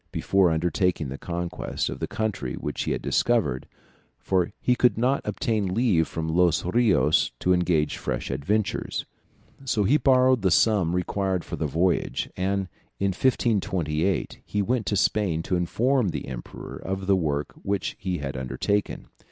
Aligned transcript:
before 0.11 0.49
undertaking 0.49 1.09
the 1.09 1.17
conquest 1.19 1.87
of 1.87 1.99
the 1.99 2.07
country 2.07 2.55
which 2.55 2.85
he 2.85 2.91
had 2.91 3.03
discovered, 3.03 3.67
for 4.17 4.51
he 4.59 4.75
could 4.75 4.97
not 4.97 5.21
obtain 5.25 5.75
leave 5.75 6.07
from 6.07 6.27
Los 6.27 6.65
Rios 6.65 7.29
to 7.37 7.53
engage 7.53 7.97
fresh 7.97 8.31
adventurers; 8.31 9.05
so 9.63 9.83
he 9.83 9.97
borrowed 9.97 10.41
the 10.41 10.49
sum 10.49 10.95
required 10.95 11.43
for 11.43 11.55
the 11.55 11.67
voyage, 11.67 12.31
and 12.35 12.67
in 12.99 13.09
1528 13.09 14.39
he 14.43 14.61
went 14.63 14.87
to 14.87 14.95
Spain 14.97 15.43
to 15.43 15.55
inform 15.55 16.09
the 16.09 16.27
emperor 16.27 16.77
of 16.77 17.05
the 17.05 17.15
work 17.15 17.51
which 17.61 17.95
he 17.99 18.17
had 18.17 18.35
undertaken. 18.35 19.05